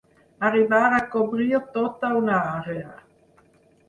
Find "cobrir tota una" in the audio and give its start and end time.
1.15-2.39